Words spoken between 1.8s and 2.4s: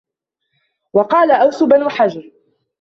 حَجَرٍ